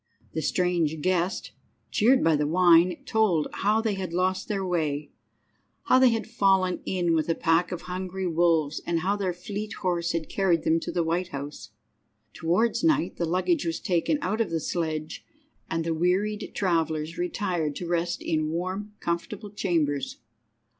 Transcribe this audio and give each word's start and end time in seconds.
The 0.33 0.41
strange 0.41 0.99
guest, 1.03 1.51
cheered 1.91 2.23
by 2.23 2.35
the 2.35 2.47
wine, 2.47 2.97
told 3.05 3.47
how 3.53 3.81
they 3.81 3.93
had 3.93 4.13
lost 4.13 4.47
their 4.47 4.65
way, 4.65 5.11
how 5.83 5.99
they 5.99 6.09
had 6.09 6.25
fallen 6.25 6.81
in 6.87 7.13
with 7.13 7.29
a 7.29 7.35
pack 7.35 7.71
of 7.71 7.83
hungry 7.83 8.25
wolves, 8.25 8.81
and 8.87 9.01
how 9.01 9.15
their 9.15 9.31
fleet 9.31 9.73
horse 9.73 10.13
had 10.13 10.27
carried 10.27 10.63
them 10.63 10.79
to 10.79 10.91
the 10.91 11.03
White 11.03 11.27
House. 11.27 11.69
Towards 12.33 12.83
night 12.83 13.17
the 13.17 13.25
luggage 13.29 13.63
was 13.63 13.79
taken 13.79 14.17
out 14.23 14.41
of 14.41 14.49
the 14.49 14.59
sledge, 14.59 15.23
and 15.69 15.83
the 15.83 15.93
wearied 15.93 16.53
travellers 16.55 17.19
retired 17.19 17.75
to 17.75 17.87
rest 17.87 18.23
in 18.23 18.49
warm, 18.49 18.93
comfortable 19.01 19.51
chambers. 19.51 20.17